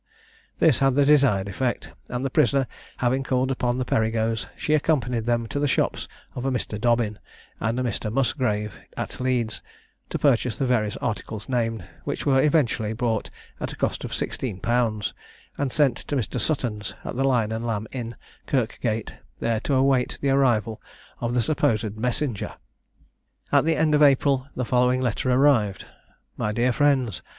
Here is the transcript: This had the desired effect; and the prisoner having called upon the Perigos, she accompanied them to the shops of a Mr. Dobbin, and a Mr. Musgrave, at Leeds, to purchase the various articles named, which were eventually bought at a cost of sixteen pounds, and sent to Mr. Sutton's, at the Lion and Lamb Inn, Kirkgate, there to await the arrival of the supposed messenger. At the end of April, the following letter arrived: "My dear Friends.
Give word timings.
This 0.57 0.79
had 0.79 0.95
the 0.95 1.05
desired 1.05 1.47
effect; 1.47 1.91
and 2.09 2.25
the 2.25 2.31
prisoner 2.31 2.65
having 3.05 3.21
called 3.23 3.51
upon 3.51 3.77
the 3.77 3.85
Perigos, 3.85 4.47
she 4.57 4.73
accompanied 4.73 5.27
them 5.27 5.45
to 5.49 5.59
the 5.59 5.67
shops 5.67 6.07
of 6.33 6.43
a 6.43 6.49
Mr. 6.51 6.81
Dobbin, 6.81 7.19
and 7.59 7.79
a 7.79 7.83
Mr. 7.83 8.11
Musgrave, 8.11 8.73
at 8.97 9.19
Leeds, 9.19 9.61
to 10.09 10.17
purchase 10.17 10.57
the 10.57 10.65
various 10.65 10.97
articles 10.97 11.47
named, 11.47 11.87
which 12.03 12.25
were 12.25 12.41
eventually 12.41 12.93
bought 12.93 13.29
at 13.59 13.73
a 13.73 13.75
cost 13.75 14.03
of 14.03 14.11
sixteen 14.11 14.59
pounds, 14.59 15.13
and 15.55 15.71
sent 15.71 15.97
to 15.97 16.15
Mr. 16.15 16.39
Sutton's, 16.41 16.95
at 17.05 17.15
the 17.15 17.23
Lion 17.23 17.51
and 17.51 17.63
Lamb 17.67 17.85
Inn, 17.91 18.15
Kirkgate, 18.47 19.13
there 19.39 19.59
to 19.59 19.75
await 19.75 20.17
the 20.19 20.31
arrival 20.31 20.81
of 21.19 21.35
the 21.35 21.43
supposed 21.43 21.95
messenger. 21.95 22.55
At 23.51 23.65
the 23.65 23.75
end 23.75 23.93
of 23.93 24.01
April, 24.01 24.47
the 24.55 24.65
following 24.65 24.99
letter 24.99 25.29
arrived: 25.29 25.85
"My 26.37 26.51
dear 26.51 26.73
Friends. 26.73 27.21